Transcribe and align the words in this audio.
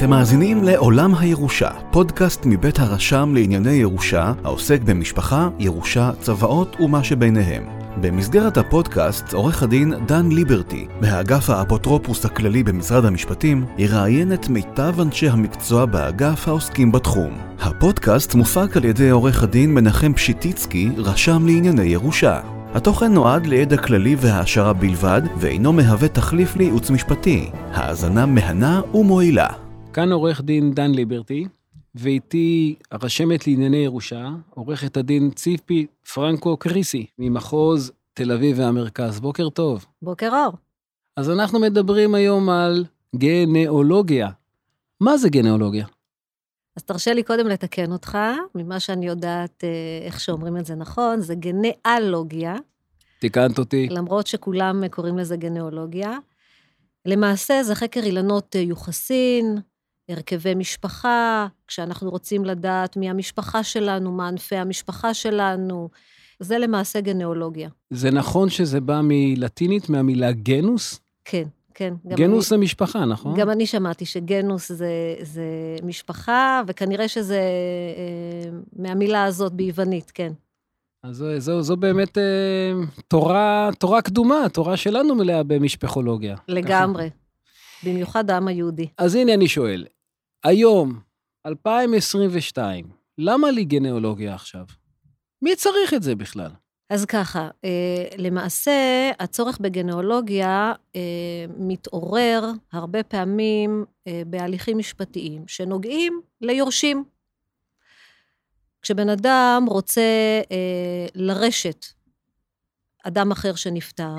אתם 0.00 0.10
מאזינים 0.10 0.64
לעולם 0.64 1.14
הירושה, 1.14 1.70
פודקאסט 1.90 2.42
מבית 2.46 2.78
הרשם 2.78 3.32
לענייני 3.34 3.72
ירושה, 3.72 4.32
העוסק 4.44 4.80
במשפחה, 4.80 5.48
ירושה, 5.58 6.10
צוואות 6.20 6.76
ומה 6.80 7.04
שביניהם. 7.04 7.79
במסגרת 8.00 8.56
הפודקאסט, 8.56 9.32
עורך 9.32 9.62
הדין 9.62 9.94
דן 10.06 10.28
ליברטי, 10.28 10.86
מהאגף 11.00 11.50
האפוטרופוס 11.50 12.24
הכללי 12.24 12.62
במשרד 12.62 13.04
המשפטים, 13.04 13.64
יראיין 13.78 14.32
את 14.32 14.48
מיטב 14.48 15.00
אנשי 15.00 15.28
המקצוע 15.28 15.84
באגף 15.84 16.48
העוסקים 16.48 16.92
בתחום. 16.92 17.38
הפודקאסט 17.60 18.34
מופק 18.34 18.76
על 18.76 18.84
ידי 18.84 19.10
עורך 19.10 19.42
הדין 19.42 19.74
מנחם 19.74 20.12
פשיטיצקי, 20.12 20.90
רשם 20.96 21.46
לענייני 21.46 21.82
ירושה. 21.82 22.40
התוכן 22.74 23.12
נועד 23.12 23.46
לידע 23.46 23.76
כללי 23.76 24.16
והעשרה 24.18 24.72
בלבד, 24.72 25.22
ואינו 25.38 25.72
מהווה 25.72 26.08
תחליף 26.08 26.56
לייעוץ 26.56 26.90
משפטי. 26.90 27.50
האזנה 27.72 28.26
מהנה 28.26 28.80
ומועילה. 28.94 29.48
כאן 29.92 30.12
עורך 30.12 30.40
דין 30.40 30.72
דן 30.74 30.90
ליברטי, 30.90 31.46
ואיתי 31.94 32.74
הרשמת 32.90 33.46
לענייני 33.46 33.76
ירושה, 33.76 34.28
עורכת 34.50 34.96
הדין 34.96 35.30
ציפי 35.30 35.86
פרנקו 36.14 36.56
קריסי, 36.56 37.06
ממחוז 37.18 37.92
תל 38.14 38.32
אביב 38.32 38.58
והמרכז. 38.58 39.20
בוקר 39.20 39.48
טוב. 39.48 39.86
בוקר 40.02 40.30
אור. 40.44 40.52
אז 41.16 41.30
אנחנו 41.30 41.60
מדברים 41.60 42.14
היום 42.14 42.48
על 42.48 42.84
גנאולוגיה. 43.16 44.28
מה 45.00 45.16
זה 45.16 45.28
גנאולוגיה? 45.28 45.86
אז 46.76 46.82
תרשה 46.84 47.12
לי 47.12 47.22
קודם 47.22 47.48
לתקן 47.48 47.92
אותך, 47.92 48.18
ממה 48.54 48.80
שאני 48.80 49.06
יודעת 49.06 49.64
אה, 49.64 50.06
איך 50.06 50.20
שאומרים 50.20 50.56
את 50.56 50.66
זה 50.66 50.74
נכון, 50.74 51.20
זה 51.20 51.34
גנאלוגיה, 51.34 52.56
תיקנת 53.20 53.58
אותי. 53.58 53.88
למרות 53.90 54.26
שכולם 54.26 54.88
קוראים 54.88 55.18
לזה 55.18 55.36
גנאולוגיה. 55.36 56.18
למעשה 57.06 57.62
זה 57.62 57.74
חקר 57.74 58.00
אילנות 58.00 58.56
אה, 58.56 58.60
יוחסין, 58.60 59.58
הרכבי 60.12 60.54
משפחה, 60.54 61.46
כשאנחנו 61.66 62.10
רוצים 62.10 62.44
לדעת 62.44 62.96
מי 62.96 63.10
המשפחה 63.10 63.62
שלנו, 63.62 64.12
מה 64.12 64.28
ענפי 64.28 64.56
המשפחה 64.56 65.14
שלנו, 65.14 65.88
זה 66.40 66.58
למעשה 66.58 67.00
גנאולוגיה. 67.00 67.68
זה 67.90 68.10
נכון 68.10 68.48
שזה 68.48 68.80
בא 68.80 69.00
מלטינית, 69.02 69.88
מהמילה 69.88 70.32
גנוס? 70.32 71.00
כן, 71.24 71.48
כן. 71.74 71.94
גנוס 72.06 72.52
אני, 72.52 72.58
זה 72.58 72.64
משפחה, 72.64 73.04
נכון? 73.04 73.36
גם 73.36 73.50
אני 73.50 73.66
שמעתי 73.66 74.04
שגנוס 74.04 74.72
זה, 74.72 75.14
זה 75.22 75.44
משפחה, 75.82 76.62
וכנראה 76.66 77.08
שזה 77.08 77.40
אה, 77.96 78.50
מהמילה 78.76 79.24
הזאת 79.24 79.52
ביוונית, 79.52 80.10
כן. 80.14 80.32
אז 81.02 81.16
זו, 81.16 81.40
זו, 81.40 81.62
זו 81.62 81.76
באמת 81.76 82.18
אה, 82.18 82.22
תורה, 83.08 83.70
תורה 83.78 84.02
קדומה, 84.02 84.48
תורה 84.52 84.76
שלנו 84.76 85.14
מלאה 85.14 85.42
במשפחולוגיה. 85.42 86.36
לגמרי. 86.48 87.10
במיוחד 87.84 88.30
העם 88.30 88.48
היהודי. 88.48 88.88
אז 88.98 89.14
הנה 89.14 89.34
אני 89.34 89.48
שואל, 89.48 89.84
היום, 90.44 91.00
2022, 91.46 92.84
למה 93.18 93.50
לי 93.50 93.64
גנאולוגיה 93.64 94.34
עכשיו? 94.34 94.64
מי 95.42 95.56
צריך 95.56 95.94
את 95.94 96.02
זה 96.02 96.14
בכלל? 96.14 96.50
אז 96.90 97.04
ככה, 97.04 97.48
אה, 97.64 98.06
למעשה, 98.18 99.10
הצורך 99.18 99.58
בגנאולוגיה 99.58 100.72
אה, 100.96 101.00
מתעורר 101.58 102.44
הרבה 102.72 103.02
פעמים 103.02 103.84
אה, 104.06 104.22
בהליכים 104.26 104.78
משפטיים 104.78 105.48
שנוגעים 105.48 106.20
ליורשים. 106.40 107.04
כשבן 108.82 109.08
אדם 109.08 109.64
רוצה 109.68 110.02
לרשת 111.14 111.86
אדם 113.04 113.30
אחר 113.32 113.54
שנפטר, 113.54 114.16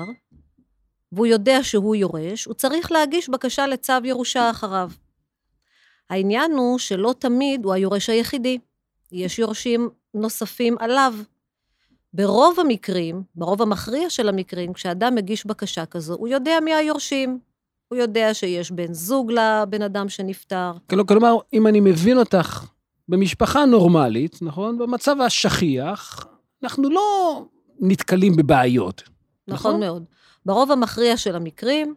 והוא 1.12 1.26
יודע 1.26 1.62
שהוא 1.62 1.96
יורש, 1.96 2.44
הוא 2.44 2.54
צריך 2.54 2.92
להגיש 2.92 3.28
בקשה 3.28 3.66
לצו 3.66 3.92
ירושה 4.04 4.50
אחריו. 4.50 4.90
העניין 6.10 6.52
הוא 6.52 6.78
שלא 6.78 7.14
תמיד 7.18 7.64
הוא 7.64 7.72
היורש 7.72 8.08
היחידי. 8.10 8.58
יש 9.12 9.38
יורשים 9.38 9.88
נוספים 10.14 10.76
עליו. 10.78 11.14
ברוב 12.14 12.60
המקרים, 12.60 13.22
ברוב 13.34 13.62
המכריע 13.62 14.10
של 14.10 14.28
המקרים, 14.28 14.72
כשאדם 14.72 15.14
מגיש 15.14 15.46
בקשה 15.46 15.86
כזו, 15.86 16.14
הוא 16.14 16.28
יודע 16.28 16.58
מי 16.64 16.74
היורשים. 16.74 17.38
הוא 17.88 17.98
יודע 17.98 18.34
שיש 18.34 18.70
בן 18.70 18.92
זוג 18.92 19.32
לבן 19.32 19.82
אדם 19.82 20.08
שנפטר. 20.08 20.72
כל- 20.90 21.04
כלומר, 21.08 21.36
אם 21.52 21.66
אני 21.66 21.80
מבין 21.80 22.18
אותך, 22.18 22.64
במשפחה 23.08 23.64
נורמלית, 23.64 24.38
נכון? 24.42 24.78
במצב 24.78 25.16
השכיח, 25.20 26.26
אנחנו 26.62 26.90
לא 26.90 27.42
נתקלים 27.80 28.36
בבעיות. 28.36 29.02
נכון 29.48 29.54
נכון? 29.70 29.80
מאוד. 29.80 30.04
ברוב 30.46 30.72
המכריע 30.72 31.16
של 31.16 31.36
המקרים, 31.36 31.94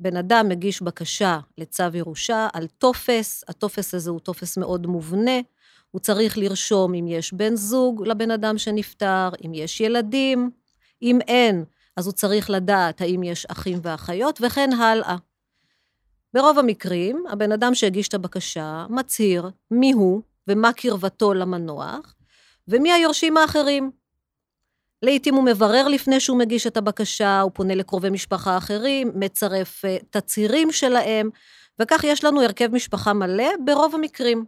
בן 0.00 0.16
אדם 0.16 0.48
מגיש 0.48 0.82
בקשה 0.82 1.38
לצו 1.58 1.84
ירושה 1.94 2.48
על 2.52 2.66
טופס, 2.66 3.44
הטופס 3.48 3.94
הזה 3.94 4.10
הוא 4.10 4.20
טופס 4.20 4.58
מאוד 4.58 4.86
מובנה, 4.86 5.40
הוא 5.90 6.00
צריך 6.00 6.38
לרשום 6.38 6.94
אם 6.94 7.06
יש 7.08 7.32
בן 7.32 7.56
זוג 7.56 8.06
לבן 8.06 8.30
אדם 8.30 8.58
שנפטר, 8.58 9.28
אם 9.46 9.54
יש 9.54 9.80
ילדים, 9.80 10.50
אם 11.02 11.18
אין, 11.28 11.64
אז 11.96 12.06
הוא 12.06 12.12
צריך 12.12 12.50
לדעת 12.50 13.00
האם 13.00 13.22
יש 13.22 13.46
אחים 13.46 13.78
ואחיות, 13.82 14.40
וכן 14.42 14.72
הלאה. 14.72 15.16
ברוב 16.34 16.58
המקרים, 16.58 17.24
הבן 17.30 17.52
אדם 17.52 17.74
שהגיש 17.74 18.08
את 18.08 18.14
הבקשה 18.14 18.86
מצהיר 18.90 19.50
מי 19.70 19.92
הוא 19.92 20.22
ומה 20.48 20.72
קרבתו 20.72 21.34
למנוח, 21.34 22.14
ומי 22.68 22.92
היורשים 22.92 23.36
האחרים. 23.36 23.90
לעתים 25.02 25.34
הוא 25.34 25.44
מברר 25.44 25.88
לפני 25.88 26.20
שהוא 26.20 26.38
מגיש 26.38 26.66
את 26.66 26.76
הבקשה, 26.76 27.40
הוא 27.40 27.50
פונה 27.54 27.74
לקרובי 27.74 28.10
משפחה 28.10 28.56
אחרים, 28.56 29.12
מצרף 29.14 29.84
אה, 29.84 29.96
תצהירים 30.10 30.72
שלהם, 30.72 31.30
וכך 31.78 32.04
יש 32.04 32.24
לנו 32.24 32.42
הרכב 32.42 32.68
משפחה 32.72 33.12
מלא 33.12 33.48
ברוב 33.64 33.94
המקרים. 33.94 34.44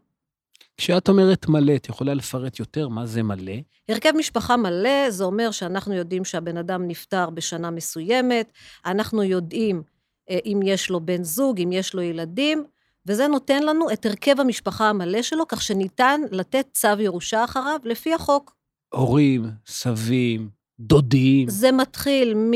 כשאת 0.77 1.09
אומרת 1.09 1.49
מלא, 1.49 1.77
את 1.77 1.89
יכולה 1.89 2.15
לפרט 2.15 2.59
יותר 2.59 2.89
מה 2.89 3.07
זה 3.07 3.23
מלא? 3.23 3.53
הרכב 3.89 4.13
משפחה 4.17 4.57
מלא, 4.57 5.11
זה 5.11 5.25
אומר 5.25 5.51
שאנחנו 5.51 5.95
יודעים 5.95 6.25
שהבן 6.25 6.57
אדם 6.57 6.89
נפטר 6.89 7.31
בשנה 7.31 7.71
מסוימת, 7.71 8.53
אנחנו 8.87 9.23
יודעים 9.23 9.83
אה, 10.31 10.39
אם 10.47 10.61
יש 10.65 10.91
לו 10.91 11.01
בן 11.01 11.25
זוג, 11.25 11.61
אם 11.61 11.73
יש 11.73 11.95
לו 11.95 12.03
ילדים, 12.03 12.65
וזה 13.07 13.29
נותן 13.29 13.63
לנו 13.63 13.91
את 13.93 14.07
הרכב 14.07 14.41
המשפחה 14.41 14.89
המלא 14.89 15.23
שלו, 15.23 15.49
כך 15.49 15.63
שניתן 15.63 16.21
לתת 16.31 16.67
צו 16.73 16.89
ירושה 16.99 17.45
אחריו 17.45 17.81
לפי 17.85 18.15
החוק. 18.15 18.62
הורים, 18.93 19.51
סבים, 19.67 20.49
דודים. 20.81 21.49
זה 21.49 21.73
מתחיל 21.73 22.35
מ... 22.35 22.53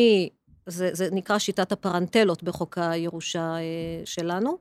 זה, 0.66 0.90
זה 0.92 1.08
נקרא 1.12 1.38
שיטת 1.38 1.72
הפרנטלות 1.72 2.42
בחוק 2.42 2.78
הירושה 2.78 3.40
אה, 3.40 3.60
שלנו. 4.04 4.58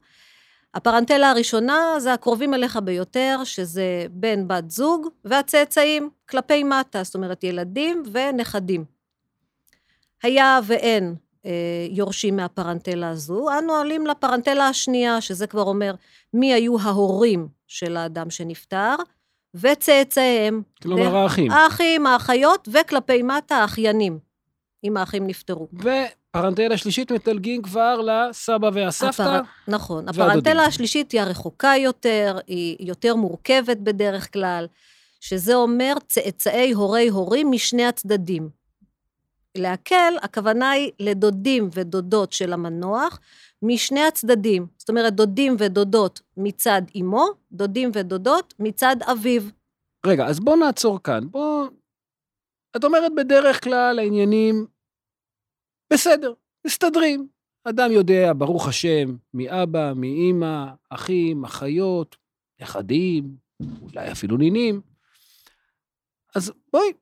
הפרנטלה 0.73 1.29
הראשונה 1.29 1.95
זה 1.99 2.13
הקרובים 2.13 2.53
אליך 2.53 2.79
ביותר, 2.83 3.41
שזה 3.43 4.05
בן, 4.11 4.47
בת 4.47 4.71
זוג, 4.71 5.07
והצאצאים 5.25 6.09
כלפי 6.29 6.63
מטה, 6.63 7.03
זאת 7.03 7.15
אומרת 7.15 7.43
ילדים 7.43 8.03
ונכדים. 8.11 8.85
היה 10.23 10.59
ואין 10.63 11.15
אה, 11.45 11.87
יורשים 11.89 12.35
מהפרנטלה 12.35 13.09
הזו, 13.09 13.47
אנו 13.59 13.73
עולים 13.73 14.07
לפרנטלה 14.07 14.67
השנייה, 14.67 15.21
שזה 15.21 15.47
כבר 15.47 15.63
אומר 15.63 15.95
מי 16.33 16.53
היו 16.53 16.79
ההורים 16.79 17.47
של 17.67 17.97
האדם 17.97 18.29
שנפטר, 18.29 18.95
וצאצאיהם. 19.61 20.61
כלומר, 20.81 21.15
האחים. 21.17 21.51
האחים, 21.51 22.07
האחיות, 22.07 22.67
וכלפי 22.71 23.23
מטה 23.23 23.55
האחיינים, 23.55 24.19
אם 24.83 24.97
האחים 24.97 25.27
נפטרו. 25.27 25.67
ופרנטלה 25.73 26.77
שלישית 26.77 27.11
מדלגים 27.11 27.61
כבר 27.61 28.01
לסבא 28.01 28.69
והסבתא. 28.73 29.21
הפר... 29.21 29.41
נכון. 29.67 30.09
הפרנטלה 30.09 30.65
השלישית 30.65 31.11
היא 31.11 31.21
הרחוקה 31.21 31.73
יותר, 31.79 32.37
היא 32.47 32.77
יותר 32.79 33.15
מורכבת 33.15 33.77
בדרך 33.77 34.33
כלל, 34.33 34.67
שזה 35.21 35.55
אומר 35.55 35.93
צאצאי 36.07 36.71
הורי 36.71 37.07
הורים 37.07 37.51
משני 37.51 37.85
הצדדים. 37.85 38.49
להקל, 39.57 40.13
הכוונה 40.21 40.71
היא 40.71 40.91
לדודים 40.99 41.69
ודודות 41.73 42.33
של 42.33 42.53
המנוח 42.53 43.19
משני 43.67 44.01
הצדדים. 44.01 44.67
זאת 44.77 44.89
אומרת, 44.89 45.13
דודים 45.13 45.55
ודודות 45.59 46.21
מצד 46.37 46.81
אמו, 47.01 47.25
דודים 47.51 47.91
ודודות 47.93 48.53
מצד 48.59 48.95
אביו. 49.11 49.41
רגע, 50.05 50.25
אז 50.27 50.39
בוא 50.39 50.55
נעצור 50.55 51.03
כאן. 51.03 51.31
בוא... 51.31 51.67
את 52.75 52.83
אומרת 52.83 53.11
בדרך 53.15 53.63
כלל 53.63 53.99
העניינים 53.99 54.67
בסדר, 55.93 56.33
מסתדרים. 56.67 57.27
אדם 57.63 57.91
יודע, 57.91 58.31
ברוך 58.37 58.67
השם, 58.67 59.15
מאבא, 59.33 59.93
מאימא, 59.95 60.65
אחים, 60.89 61.43
אחיות, 61.43 62.15
נכדים, 62.61 63.35
אולי 63.81 64.11
אפילו 64.11 64.37
נינים. 64.37 64.81
אז 66.35 66.51
בואי, 66.73 66.93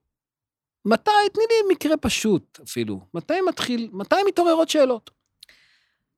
מתי, 0.84 1.10
תני 1.32 1.44
לי 1.50 1.74
מקרה 1.74 1.96
פשוט 1.96 2.60
אפילו. 2.62 3.00
מתי 3.14 3.40
מתחיל, 3.48 3.90
מתי 3.92 4.16
מתעוררות 4.26 4.68
שאלות? 4.68 5.10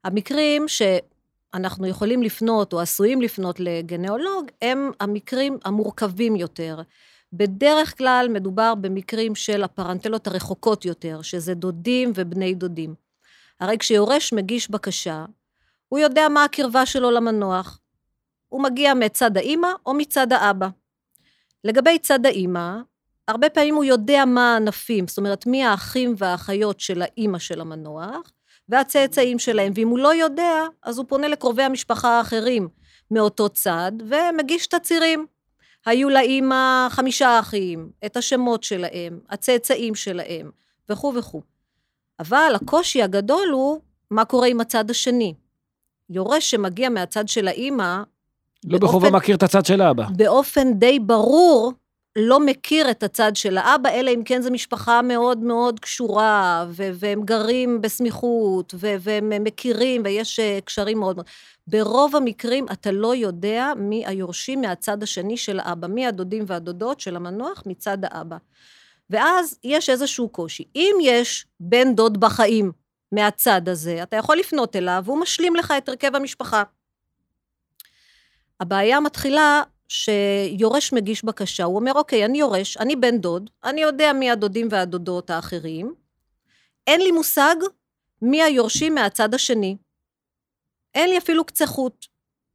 המקרים 0.06 0.66
שאנחנו 0.68 1.86
יכולים 1.86 2.22
לפנות 2.22 2.72
או 2.72 2.80
עשויים 2.80 3.22
לפנות 3.22 3.60
לגנאולוג, 3.60 4.46
הם 4.62 4.90
המקרים 5.00 5.58
המורכבים 5.64 6.36
יותר. 6.36 6.80
בדרך 7.32 7.98
כלל 7.98 8.26
מדובר 8.30 8.74
במקרים 8.74 9.34
של 9.34 9.64
הפרנטלות 9.64 10.26
הרחוקות 10.26 10.84
יותר, 10.84 11.22
שזה 11.22 11.54
דודים 11.54 12.12
ובני 12.14 12.54
דודים. 12.54 12.94
הרי 13.60 13.78
כשיורש 13.78 14.32
מגיש 14.32 14.70
בקשה, 14.70 15.24
הוא 15.88 15.98
יודע 15.98 16.28
מה 16.28 16.44
הקרבה 16.44 16.86
שלו 16.86 17.10
למנוח. 17.10 17.80
הוא 18.48 18.62
מגיע 18.62 18.94
מצד 18.94 19.36
האימא 19.36 19.68
או 19.86 19.94
מצד 19.94 20.32
האבא. 20.32 20.68
לגבי 21.64 21.98
צד 21.98 22.26
האימא, 22.26 22.76
הרבה 23.28 23.50
פעמים 23.50 23.74
הוא 23.74 23.84
יודע 23.84 24.24
מה 24.24 24.52
הענפים, 24.54 25.08
זאת 25.08 25.18
אומרת, 25.18 25.46
מי 25.46 25.64
האחים 25.64 26.14
והאחיות 26.18 26.80
של 26.80 27.02
האימא 27.02 27.38
של 27.38 27.60
המנוח, 27.60 28.32
והצאצאים 28.68 29.38
שלהם, 29.38 29.72
ואם 29.76 29.88
הוא 29.88 29.98
לא 29.98 30.14
יודע, 30.14 30.62
אז 30.82 30.98
הוא 30.98 31.06
פונה 31.08 31.28
לקרובי 31.28 31.62
המשפחה 31.62 32.18
האחרים 32.18 32.68
מאותו 33.10 33.48
צד, 33.48 33.92
ומגיש 34.08 34.66
תצהירים. 34.66 35.26
היו 35.86 36.10
לאימא 36.10 36.86
חמישה 36.90 37.38
אחים, 37.38 37.90
את 38.06 38.16
השמות 38.16 38.62
שלהם, 38.62 39.18
הצאצאים 39.30 39.94
שלהם, 39.94 40.50
וכו' 40.88 41.14
וכו'. 41.14 41.42
אבל 42.20 42.52
הקושי 42.54 43.02
הגדול 43.02 43.48
הוא, 43.52 43.80
מה 44.10 44.24
קורה 44.24 44.48
עם 44.48 44.60
הצד 44.60 44.90
השני? 44.90 45.34
יורש 46.10 46.50
שמגיע 46.50 46.88
מהצד 46.88 47.28
של 47.28 47.48
האימא, 47.48 48.02
לא 48.64 48.78
בחובה 48.78 49.10
מכיר 49.10 49.36
את 49.36 49.42
הצד 49.42 49.66
של 49.66 49.80
האבא. 49.80 50.06
באופן 50.16 50.74
די 50.74 50.98
ברור, 50.98 51.72
לא 52.16 52.40
מכיר 52.40 52.90
את 52.90 53.02
הצד 53.02 53.36
של 53.36 53.58
האבא, 53.58 53.90
אלא 53.90 54.10
אם 54.10 54.22
כן 54.24 54.42
זו 54.42 54.50
משפחה 54.50 55.02
מאוד 55.02 55.38
מאוד 55.38 55.80
קשורה, 55.80 56.66
ו- 56.68 56.90
והם 56.94 57.22
גרים 57.24 57.80
בסמיכות, 57.80 58.74
ו- 58.76 58.96
והם 59.00 59.32
מכירים, 59.44 60.02
ויש 60.04 60.40
אה, 60.40 60.58
קשרים 60.64 60.98
מאוד 60.98 61.16
מאוד. 61.16 61.26
ברוב 61.66 62.16
המקרים 62.16 62.66
אתה 62.72 62.92
לא 62.92 63.14
יודע 63.14 63.72
מי 63.76 64.06
היורשים 64.06 64.60
מהצד 64.60 65.02
השני 65.02 65.36
של 65.36 65.60
האבא, 65.60 65.88
מי 65.88 66.06
הדודים 66.06 66.44
והדודות 66.46 67.00
של 67.00 67.16
המנוח 67.16 67.62
מצד 67.66 67.98
האבא. 68.02 68.36
ואז 69.10 69.58
יש 69.64 69.90
איזשהו 69.90 70.28
קושי. 70.28 70.64
אם 70.76 70.96
יש 71.02 71.46
בן 71.60 71.94
דוד 71.94 72.20
בחיים 72.20 72.72
מהצד 73.12 73.68
הזה, 73.68 74.02
אתה 74.02 74.16
יכול 74.16 74.36
לפנות 74.36 74.76
אליו, 74.76 75.02
והוא 75.04 75.20
משלים 75.20 75.56
לך 75.56 75.74
את 75.78 75.88
הרכב 75.88 76.16
המשפחה. 76.16 76.62
הבעיה 78.60 79.00
מתחילה 79.00 79.62
שיורש 79.88 80.92
מגיש 80.92 81.24
בקשה, 81.24 81.64
הוא 81.64 81.76
אומר, 81.76 81.92
אוקיי, 81.92 82.24
אני 82.24 82.38
יורש, 82.38 82.76
אני 82.76 82.96
בן 82.96 83.18
דוד, 83.18 83.50
אני 83.64 83.80
יודע 83.80 84.12
מי 84.12 84.30
הדודים 84.30 84.68
והדודות 84.70 85.30
האחרים, 85.30 85.94
אין 86.86 87.00
לי 87.00 87.10
מושג 87.12 87.56
מי 88.22 88.42
היורשים 88.42 88.94
מהצד 88.94 89.34
השני. 89.34 89.76
אין 90.94 91.10
לי 91.10 91.18
אפילו 91.18 91.44
קצה 91.44 91.66
חוט. 91.66 92.06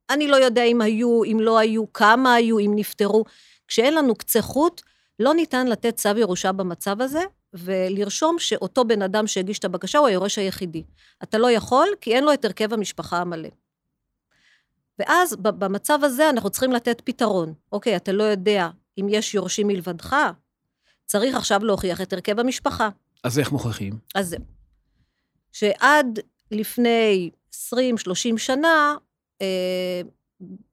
אני 0.10 0.28
לא 0.28 0.36
יודע 0.36 0.64
אם 0.64 0.82
היו, 0.82 1.24
אם 1.24 1.38
לא 1.42 1.58
היו, 1.60 1.94
כמה 1.94 2.34
היו, 2.34 2.60
אם 2.60 2.72
נפטרו. 2.76 3.24
כשאין 3.68 3.96
לנו 3.96 4.16
קצה 4.16 4.42
חוט, 4.42 4.82
לא 5.20 5.34
ניתן 5.34 5.68
לתת 5.68 5.96
צו 5.96 6.10
ירושה 6.18 6.52
במצב 6.52 7.02
הזה, 7.02 7.22
ולרשום 7.54 8.40
שאותו 8.40 8.86
בן 8.86 9.02
אדם 9.02 9.28
שהגיש 9.28 9.60
את 9.60 9.66
הבקשה 9.66 10.00
הוא 10.00 10.08
היורש 10.08 10.38
היחידי. 10.38 10.84
אתה 11.24 11.38
לא 11.38 11.52
יכול, 11.52 11.88
כי 12.02 12.16
אין 12.16 12.24
לו 12.24 12.34
את 12.34 12.46
הרכב 12.46 12.74
המשפחה 12.74 13.18
המלא. 13.18 13.50
ואז 15.00 15.36
במצב 15.36 16.00
הזה 16.04 16.30
אנחנו 16.30 16.50
צריכים 16.50 16.72
לתת 16.72 17.02
פתרון. 17.04 17.54
אוקיי, 17.72 17.96
אתה 17.96 18.12
לא 18.12 18.24
יודע 18.24 18.70
אם 19.00 19.08
יש 19.10 19.36
יורשים 19.36 19.68
מלבדך, 19.68 20.16
צריך 21.06 21.36
עכשיו 21.36 21.66
להוכיח 21.66 22.02
את 22.02 22.14
הרכב 22.14 22.40
המשפחה. 22.40 22.90
אז 23.24 23.40
איך 23.40 23.52
מוכיחים? 23.52 23.94
אז 24.16 24.30
זהו. 24.30 24.42
שעד 25.52 26.20
לפני 26.52 27.30
20-30 27.54 27.78
שנה, 28.38 28.96
אה, 29.42 30.02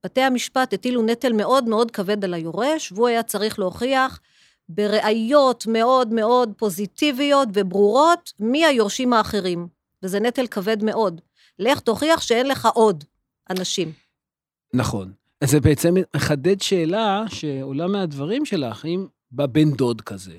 בתי 0.05 0.21
המשפט 0.21 0.73
הטילו 0.73 1.03
נטל 1.03 1.33
מאוד 1.33 1.69
מאוד 1.69 1.91
כבד 1.91 2.25
על 2.25 2.35
היורש, 2.35 2.93
והוא 2.93 3.09
היה 3.09 3.23
צריך 3.23 3.59
להוכיח 3.59 4.21
בראיות 4.69 5.67
מאוד 5.67 6.13
מאוד 6.13 6.53
פוזיטיביות 6.57 7.49
וברורות 7.55 8.33
מי 8.41 8.65
היורשים 8.65 9.13
האחרים. 9.13 9.69
וזה 10.03 10.21
נטל 10.21 10.47
כבד 10.47 10.85
מאוד. 10.85 11.21
לך 11.59 11.81
תוכיח 11.81 12.21
שאין 12.21 12.47
לך 12.47 12.69
עוד 12.75 13.05
אנשים. 13.51 13.93
נכון. 14.75 15.13
אז 15.41 15.51
זה 15.51 15.61
בעצם 15.61 15.95
מחדד 16.17 16.61
שאלה 16.61 17.25
שעולה 17.29 17.87
מהדברים 17.87 18.45
שלך, 18.45 18.85
אם 18.85 19.07
בא 19.31 19.47
בן 19.47 19.71
דוד 19.71 20.01
כזה, 20.01 20.39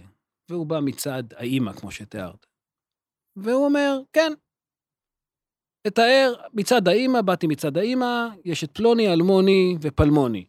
והוא 0.50 0.66
בא 0.66 0.80
מצד 0.80 1.24
האימא, 1.36 1.74
כמו 1.74 1.92
שתיארת, 1.92 2.46
והוא 3.36 3.66
אומר, 3.66 4.00
כן, 4.14 4.34
אתאר, 5.88 6.34
מצד 6.54 6.88
האימא, 6.88 7.22
באתי 7.22 7.48
מצד 7.48 7.78
האימא, 7.78 8.28
יש 8.46 8.64
את 8.64 8.72
פלוני, 8.72 9.14
אלמוני 9.14 9.78
ופלמוני. 9.82 10.46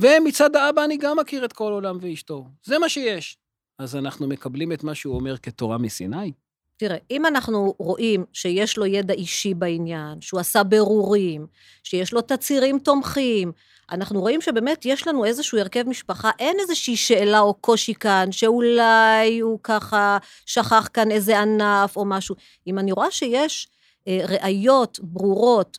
ומצד 0.00 0.56
האבא 0.56 0.84
אני 0.84 0.96
גם 0.96 1.16
מכיר 1.18 1.44
את 1.44 1.52
כל 1.52 1.72
עולם 1.72 1.98
ואשתו. 2.00 2.46
זה 2.64 2.78
מה 2.78 2.88
שיש. 2.88 3.38
אז 3.78 3.96
אנחנו 3.96 4.28
מקבלים 4.28 4.72
את 4.72 4.84
מה 4.84 4.94
שהוא 4.94 5.14
אומר 5.14 5.38
כתורה 5.38 5.78
מסיני? 5.78 6.32
תראה, 6.78 6.96
אם 7.10 7.26
אנחנו 7.26 7.74
רואים 7.78 8.24
שיש 8.32 8.76
לו 8.76 8.86
ידע 8.86 9.14
אישי 9.14 9.54
בעניין, 9.54 10.20
שהוא 10.20 10.40
עשה 10.40 10.62
ברורים, 10.62 11.46
שיש 11.84 12.12
לו 12.12 12.20
תצהירים 12.20 12.78
תומכים, 12.78 13.52
אנחנו 13.90 14.20
רואים 14.20 14.40
שבאמת 14.40 14.86
יש 14.86 15.06
לנו 15.06 15.24
איזשהו 15.24 15.58
הרכב 15.58 15.88
משפחה, 15.88 16.30
אין 16.38 16.56
איזושהי 16.60 16.96
שאלה 16.96 17.40
או 17.40 17.54
קושי 17.54 17.94
כאן, 17.94 18.32
שאולי 18.32 19.38
הוא 19.38 19.58
ככה 19.62 20.18
שכח 20.46 20.88
כאן 20.94 21.10
איזה 21.10 21.40
ענף 21.40 21.96
או 21.96 22.04
משהו. 22.04 22.34
אם 22.66 22.78
אני 22.78 22.92
רואה 22.92 23.10
שיש 23.10 23.68
אה, 24.08 24.20
ראיות 24.28 25.00
ברורות 25.02 25.78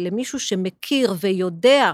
למישהו 0.00 0.40
שמכיר 0.40 1.14
ויודע 1.20 1.92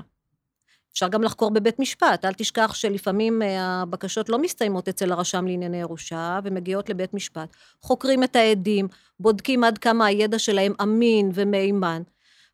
אפשר 0.92 1.08
גם 1.08 1.22
לחקור 1.22 1.50
בבית 1.50 1.78
משפט, 1.78 2.24
אל 2.24 2.32
תשכח 2.32 2.74
שלפעמים 2.74 3.42
אה, 3.42 3.82
הבקשות 3.82 4.28
לא 4.28 4.38
מסתיימות 4.38 4.88
אצל 4.88 5.12
הרשם 5.12 5.46
לענייני 5.46 5.80
ירושה 5.80 6.38
ומגיעות 6.44 6.90
לבית 6.90 7.14
משפט. 7.14 7.56
חוקרים 7.82 8.24
את 8.24 8.36
העדים, 8.36 8.88
בודקים 9.20 9.64
עד 9.64 9.78
כמה 9.78 10.06
הידע 10.06 10.38
שלהם 10.38 10.72
אמין 10.82 11.30
ומהימן. 11.34 12.02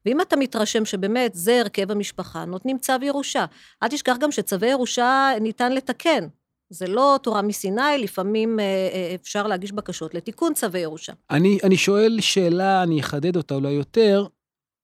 ואם 0.06 0.20
אתה 0.20 0.36
מתרשם 0.36 0.84
שבאמת 0.84 1.34
זה 1.34 1.60
הרכב 1.60 1.90
המשפחה, 1.90 2.44
נותנים 2.44 2.78
צו 2.78 2.92
ירושה. 3.02 3.44
אל 3.82 3.88
תשכח 3.88 4.16
גם 4.20 4.32
שצווי 4.32 4.68
ירושה 4.68 5.30
ניתן 5.40 5.72
לתקן. 5.72 6.28
זה 6.70 6.86
לא 6.86 7.18
תורה 7.22 7.42
מסיני, 7.42 7.98
לפעמים 7.98 8.60
אה, 8.60 8.64
אה, 8.64 9.14
אפשר 9.22 9.46
להגיש 9.46 9.72
בקשות 9.72 10.14
לתיקון 10.14 10.54
צווי 10.54 10.80
ירושה. 10.80 11.12
אני, 11.30 11.58
אני 11.64 11.76
שואל 11.76 12.18
שאלה, 12.20 12.82
אני 12.82 13.00
אחדד 13.00 13.36
אותה 13.36 13.54
אולי 13.54 13.72
יותר. 13.72 14.26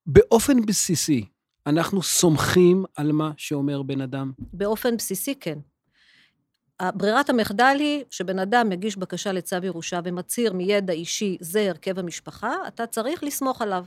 באופן 0.06 0.66
בסיסי, 0.66 1.24
אנחנו 1.66 2.02
סומכים 2.02 2.84
על 2.96 3.12
מה 3.12 3.30
שאומר 3.36 3.82
בן 3.82 4.00
אדם? 4.00 4.32
באופן 4.38 4.96
בסיסי, 4.96 5.34
כן. 5.34 5.58
ברירת 6.94 7.30
המחדל 7.30 7.76
היא 7.78 8.04
שבן 8.10 8.38
אדם 8.38 8.68
מגיש 8.68 8.96
בקשה 8.96 9.32
לצו 9.32 9.56
ירושה 9.62 10.00
ומצהיר 10.04 10.52
מידע 10.52 10.92
אישי, 10.92 11.36
זה 11.40 11.68
הרכב 11.68 11.98
המשפחה, 11.98 12.54
אתה 12.68 12.86
צריך 12.86 13.24
לסמוך 13.24 13.62
עליו. 13.62 13.84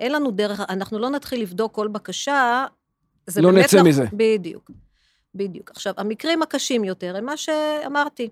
אין 0.00 0.12
לנו 0.12 0.30
דרך, 0.30 0.60
אנחנו 0.60 0.98
לא 0.98 1.10
נתחיל 1.10 1.42
לבדוק 1.42 1.74
כל 1.74 1.88
בקשה. 1.88 2.66
לא 3.36 3.52
נצא 3.52 3.76
לא, 3.76 3.82
מזה. 3.82 4.04
בדיוק, 4.12 4.70
בדיוק. 5.34 5.70
עכשיו, 5.70 5.94
המקרים 5.96 6.42
הקשים 6.42 6.84
יותר 6.84 7.16
הם 7.16 7.24
מה 7.24 7.36
שאמרתי, 7.36 8.28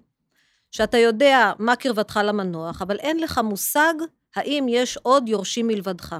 שאתה 0.70 0.98
יודע 0.98 1.52
מה 1.58 1.76
קרבתך 1.76 2.20
למנוח, 2.24 2.82
אבל 2.82 2.96
אין 2.98 3.20
לך 3.20 3.40
מושג 3.44 3.94
האם 4.36 4.66
יש 4.68 4.96
עוד 4.96 5.28
יורשים 5.28 5.66
מלבדך. 5.66 6.16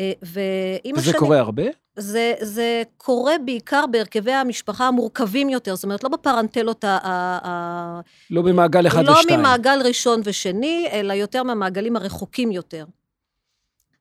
אה, 0.00 0.12
ועם 0.22 0.94
וזה 0.96 1.10
השני... 1.10 1.18
קורה 1.18 1.38
הרבה? 1.38 1.62
זה, 1.96 2.34
זה 2.40 2.82
קורה 2.96 3.32
בעיקר 3.44 3.84
בהרכבי 3.90 4.32
המשפחה 4.32 4.88
המורכבים 4.88 5.48
יותר, 5.48 5.74
זאת 5.74 5.84
אומרת, 5.84 6.04
לא 6.04 6.10
בפרנטלות 6.10 6.84
ה... 6.84 6.98
ה 7.02 8.00
לא 8.30 8.42
במעגל 8.42 8.86
אחד 8.86 9.04
לא 9.04 9.12
ושתיים. 9.12 9.40
לא 9.40 9.46
ממעגל 9.46 9.82
ראשון 9.84 10.20
ושני, 10.24 10.88
אלא 10.92 11.12
יותר 11.12 11.42
מהמעגלים 11.42 11.96
הרחוקים 11.96 12.52
יותר. 12.52 12.84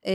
אה, 0.06 0.12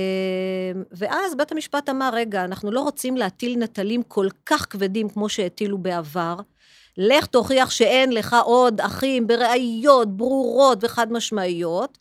ואז 0.92 1.36
בית 1.36 1.52
המשפט 1.52 1.88
אמר, 1.88 2.10
רגע, 2.12 2.44
אנחנו 2.44 2.70
לא 2.70 2.80
רוצים 2.80 3.16
להטיל 3.16 3.58
נטלים 3.58 4.02
כל 4.02 4.28
כך 4.46 4.66
כבדים 4.70 5.08
כמו 5.08 5.28
שהטילו 5.28 5.78
בעבר. 5.78 6.36
לך 6.96 7.26
תוכיח 7.26 7.70
שאין 7.70 8.12
לך 8.12 8.36
עוד 8.44 8.80
אחים 8.80 9.26
בראיות 9.26 10.16
ברורות 10.16 10.78
וחד 10.84 11.12
משמעיות, 11.12 11.98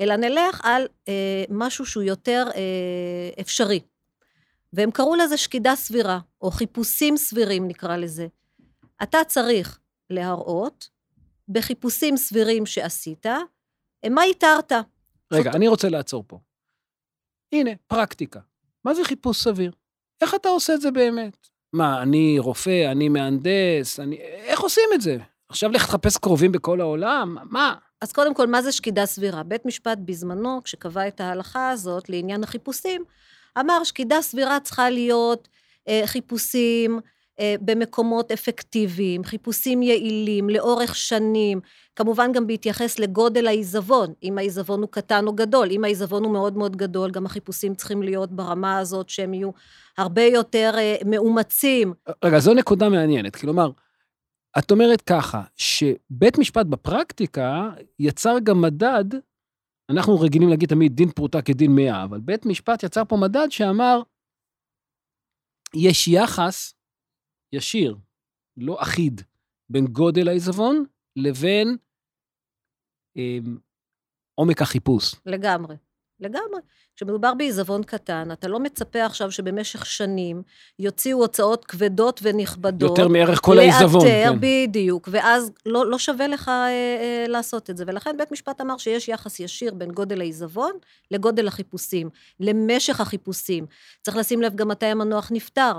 אלא 0.00 0.16
נלך 0.16 0.60
על 0.62 0.86
אה, 1.08 1.44
משהו 1.50 1.86
שהוא 1.86 2.02
יותר 2.02 2.46
אה, 2.54 3.40
אפשרי. 3.40 3.80
והם 4.72 4.90
קראו 4.90 5.14
לזה 5.14 5.36
שקידה 5.36 5.76
סבירה, 5.76 6.18
או 6.40 6.50
חיפושים 6.50 7.16
סבירים 7.16 7.68
נקרא 7.68 7.96
לזה. 7.96 8.26
אתה 9.02 9.18
צריך 9.28 9.78
להראות 10.10 10.88
בחיפושים 11.48 12.16
סבירים 12.16 12.66
שעשית, 12.66 13.26
מה 14.10 14.22
איתרת. 14.22 14.72
רגע, 15.32 15.42
זאת... 15.50 15.54
אני 15.54 15.68
רוצה 15.68 15.88
לעצור 15.88 16.24
פה. 16.26 16.38
הנה, 17.52 17.70
פרקטיקה. 17.86 18.40
מה 18.84 18.94
זה 18.94 19.04
חיפוש 19.04 19.42
סביר? 19.42 19.72
איך 20.20 20.34
אתה 20.34 20.48
עושה 20.48 20.74
את 20.74 20.80
זה 20.80 20.90
באמת? 20.90 21.48
מה, 21.72 22.02
אני 22.02 22.38
רופא, 22.38 22.90
אני 22.92 23.08
מהנדס, 23.08 24.00
אני... 24.00 24.16
איך 24.20 24.60
עושים 24.60 24.84
את 24.94 25.00
זה? 25.00 25.16
עכשיו 25.48 25.70
לך 25.70 25.86
תחפש 25.86 26.16
קרובים 26.16 26.52
בכל 26.52 26.80
העולם? 26.80 27.36
מה? 27.50 27.74
אז 28.02 28.12
קודם 28.12 28.34
כל, 28.34 28.46
מה 28.46 28.62
זה 28.62 28.72
שקידה 28.72 29.06
סבירה? 29.06 29.42
בית 29.42 29.66
משפט 29.66 29.98
בזמנו, 30.04 30.60
כשקבע 30.64 31.08
את 31.08 31.20
ההלכה 31.20 31.70
הזאת 31.70 32.08
לעניין 32.08 32.42
החיפושים, 32.44 33.04
אמר 33.60 33.84
שקידה 33.84 34.22
סבירה 34.22 34.60
צריכה 34.60 34.90
להיות 34.90 35.48
אה, 35.88 36.02
חיפושים 36.06 37.00
אה, 37.40 37.54
במקומות 37.60 38.32
אפקטיביים, 38.32 39.24
חיפושים 39.24 39.82
יעילים, 39.82 40.50
לאורך 40.50 40.96
שנים, 40.96 41.60
כמובן 41.96 42.32
גם 42.32 42.46
בהתייחס 42.46 42.98
לגודל 42.98 43.46
העיזבון, 43.46 44.12
אם 44.22 44.38
העיזבון 44.38 44.80
הוא 44.80 44.88
קטן 44.90 45.26
או 45.26 45.32
גדול, 45.32 45.68
אם 45.70 45.84
העיזבון 45.84 46.24
הוא 46.24 46.32
מאוד 46.32 46.56
מאוד 46.56 46.76
גדול, 46.76 47.10
גם 47.10 47.26
החיפושים 47.26 47.74
צריכים 47.74 48.02
להיות 48.02 48.32
ברמה 48.32 48.78
הזאת 48.78 49.08
שהם 49.08 49.34
יהיו 49.34 49.50
הרבה 49.98 50.22
יותר 50.22 50.74
אה, 50.78 50.96
מאומצים. 51.06 51.94
רגע, 52.24 52.38
זו 52.38 52.54
נקודה 52.54 52.88
מעניינת. 52.88 53.36
כלומר, 53.36 53.70
את 54.58 54.70
אומרת 54.70 55.00
ככה, 55.00 55.42
שבית 55.56 56.38
משפט 56.38 56.66
בפרקטיקה 56.66 57.70
יצר 57.98 58.34
גם 58.44 58.62
מדד, 58.62 59.04
אנחנו 59.90 60.20
רגילים 60.20 60.48
להגיד 60.48 60.68
תמיד 60.68 60.92
דין 60.92 61.10
פרוטה 61.10 61.42
כדין 61.42 61.70
מאה, 61.74 62.04
אבל 62.04 62.20
בית 62.20 62.46
משפט 62.46 62.82
יצר 62.82 63.04
פה 63.08 63.16
מדד 63.16 63.50
שאמר, 63.50 64.02
יש 65.76 66.08
יחס 66.08 66.74
ישיר, 67.54 67.96
לא 68.56 68.82
אחיד, 68.82 69.20
בין 69.72 69.84
גודל 69.86 70.28
העיזבון 70.28 70.84
לבין 71.16 71.76
אה, 73.16 73.38
עומק 74.34 74.62
החיפוש. 74.62 75.14
לגמרי. 75.26 75.76
לגמרי. 76.22 76.60
כשמדובר 76.96 77.34
בעיזבון 77.34 77.82
קטן, 77.82 78.28
אתה 78.32 78.48
לא 78.48 78.60
מצפה 78.60 79.04
עכשיו 79.04 79.30
שבמשך 79.30 79.86
שנים 79.86 80.42
יוציאו 80.78 81.18
הוצאות 81.18 81.64
כבדות 81.64 82.20
ונכבדות. 82.22 82.98
יותר 82.98 83.08
מערך 83.08 83.40
כל 83.42 83.58
העיזבון. 83.58 84.06
לאתר, 84.06 84.32
כן. 84.32 84.38
בדיוק, 84.40 85.08
ואז 85.12 85.52
לא, 85.66 85.86
לא 85.86 85.98
שווה 85.98 86.28
לך 86.28 86.48
אה, 86.48 86.68
אה, 86.68 87.24
לעשות 87.28 87.70
את 87.70 87.76
זה. 87.76 87.84
ולכן 87.86 88.16
בית 88.18 88.32
משפט 88.32 88.60
אמר 88.60 88.76
שיש 88.76 89.08
יחס 89.08 89.40
ישיר 89.40 89.74
בין 89.74 89.90
גודל 89.90 90.20
העיזבון 90.20 90.72
לגודל 91.10 91.48
החיפושים, 91.48 92.10
למשך 92.40 93.00
החיפושים. 93.00 93.66
צריך 94.02 94.16
לשים 94.16 94.42
לב 94.42 94.54
גם 94.54 94.68
מתי 94.68 94.86
המנוח 94.86 95.28
נפטר. 95.32 95.72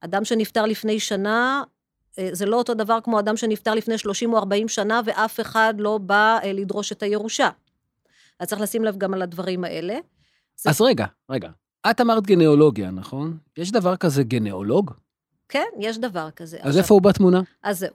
אדם 0.00 0.24
שנפטר 0.24 0.66
לפני 0.66 1.00
שנה, 1.00 1.62
אה, 2.18 2.28
זה 2.32 2.46
לא 2.46 2.56
אותו 2.56 2.74
דבר 2.74 2.98
כמו 3.04 3.18
אדם 3.18 3.36
שנפטר 3.36 3.74
לפני 3.74 3.98
30 3.98 4.32
או 4.32 4.38
40 4.38 4.68
שנה, 4.68 5.00
ואף 5.04 5.40
אחד 5.40 5.74
לא 5.78 5.98
בא 5.98 6.38
אה, 6.44 6.52
לדרוש 6.52 6.92
את 6.92 7.02
הירושה. 7.02 7.48
אז 8.40 8.48
צריך 8.48 8.60
לשים 8.60 8.84
לב 8.84 8.96
גם 8.98 9.14
על 9.14 9.22
הדברים 9.22 9.64
האלה. 9.64 9.98
זה... 10.56 10.70
אז 10.70 10.80
רגע, 10.80 11.06
רגע. 11.30 11.48
את 11.90 12.00
אמרת 12.00 12.26
גנאולוגיה, 12.26 12.90
נכון? 12.90 13.38
יש 13.56 13.72
דבר 13.72 13.96
כזה 13.96 14.22
גנאולוג? 14.22 14.90
כן, 15.48 15.66
יש 15.80 15.98
דבר 15.98 16.30
כזה. 16.30 16.56
אז 16.56 16.66
עכשיו, 16.66 16.82
איפה 16.82 16.94
הוא 16.94 17.02
בתמונה? 17.02 17.40
אז 17.62 17.78
זהו. 17.78 17.94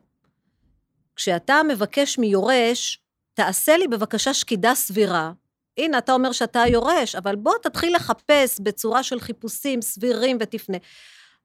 כשאתה 1.16 1.62
מבקש 1.70 2.18
מיורש, 2.18 3.00
תעשה 3.34 3.78
לי 3.78 3.88
בבקשה 3.88 4.34
שקידה 4.34 4.76
סבירה. 4.76 5.32
הנה, 5.78 5.98
אתה 5.98 6.14
אומר 6.14 6.32
שאתה 6.32 6.62
היורש, 6.62 7.16
אבל 7.16 7.36
בוא 7.36 7.54
תתחיל 7.62 7.96
לחפש 7.96 8.60
בצורה 8.60 9.04
של 9.04 9.20
חיפושים 9.20 9.82
סבירים 9.82 10.38
ותפנה. 10.40 10.78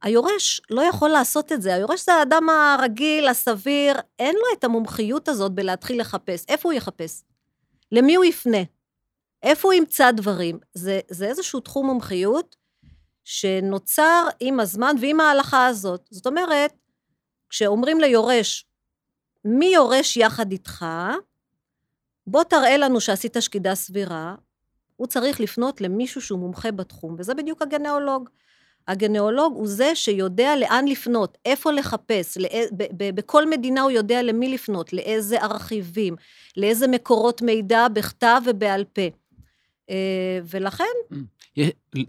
היורש 0.02 0.60
לא 0.70 0.82
יכול 0.82 1.10
לעשות 1.10 1.52
את 1.52 1.62
זה, 1.62 1.74
היורש 1.74 2.04
זה 2.04 2.12
האדם 2.14 2.48
הרגיל, 2.48 3.28
הסביר, 3.28 3.94
אין 4.18 4.34
לו 4.34 4.58
את 4.58 4.64
המומחיות 4.64 5.28
הזאת 5.28 5.52
בלהתחיל 5.52 6.00
לחפש. 6.00 6.44
איפה 6.48 6.68
הוא 6.68 6.76
יחפש? 6.76 7.22
למי 7.92 8.14
הוא 8.14 8.24
יפנה? 8.24 8.58
איפה 9.42 9.68
הוא 9.68 9.72
ימצא 9.72 10.10
דברים? 10.10 10.58
זה, 10.74 11.00
זה 11.10 11.26
איזשהו 11.26 11.60
תחום 11.60 11.86
מומחיות 11.86 12.56
שנוצר 13.24 14.28
עם 14.40 14.60
הזמן 14.60 14.96
ועם 15.00 15.20
ההלכה 15.20 15.66
הזאת. 15.66 16.08
זאת 16.10 16.26
אומרת, 16.26 16.72
כשאומרים 17.48 18.00
ליורש, 18.00 18.66
מי 19.44 19.66
יורש 19.66 20.16
יחד 20.16 20.52
איתך, 20.52 20.84
בוא 22.26 22.44
תראה 22.44 22.76
לנו 22.76 23.00
שעשית 23.00 23.36
שקידה 23.40 23.74
סבירה, 23.74 24.34
הוא 24.96 25.06
צריך 25.06 25.40
לפנות 25.40 25.80
למישהו 25.80 26.20
שהוא 26.20 26.38
מומחה 26.38 26.70
בתחום, 26.70 27.16
וזה 27.18 27.34
בדיוק 27.34 27.62
הגנאולוג. 27.62 28.28
הגנאולוג 28.88 29.54
הוא 29.56 29.66
זה 29.68 29.94
שיודע 29.94 30.56
לאן 30.56 30.88
לפנות, 30.88 31.38
איפה 31.44 31.72
לחפש, 31.72 32.38
לא, 32.38 32.48
ב, 32.76 32.82
ב, 32.96 33.14
בכל 33.14 33.50
מדינה 33.50 33.80
הוא 33.80 33.90
יודע 33.90 34.22
למי 34.22 34.48
לפנות, 34.48 34.92
לאיזה 34.92 35.42
ארכיבים, 35.42 36.16
לאיזה 36.56 36.88
מקורות 36.88 37.42
מידע 37.42 37.88
בכתב 37.88 38.40
ובעל 38.46 38.84
פה. 38.84 39.02
אה, 39.90 40.38
ולכן... 40.50 40.84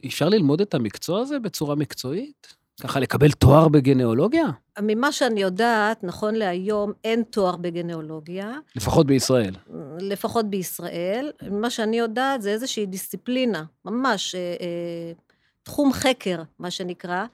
אפשר 0.06 0.30
ללמוד 0.30 0.62
את 0.62 0.74
המקצוע 0.74 1.22
הזה 1.22 1.40
בצורה 1.40 1.76
מקצועית? 1.76 2.56
ככה 2.82 3.00
לקבל 3.00 3.32
תואר 3.32 3.68
בגנאולוגיה? 3.68 4.46
ממה 4.82 5.12
שאני 5.12 5.42
יודעת, 5.42 6.04
נכון 6.04 6.36
להיום 6.36 6.92
אין 7.04 7.24
תואר 7.24 7.56
בגנאולוגיה. 7.56 8.54
לפחות 8.76 9.08
בישראל. 9.08 9.56
לפחות 10.00 10.50
בישראל. 10.50 11.32
מה 11.52 11.70
שאני 11.70 12.00
יודעת 12.00 12.42
זה 12.42 12.50
איזושהי 12.50 12.86
דיסציפלינה, 12.86 13.64
ממש 13.86 14.36
אה, 14.36 14.40
אה, 14.62 15.12
תחום 15.64 15.94
חקר, 15.94 16.42
מה 16.60 16.72
שנקרא, 16.72 17.26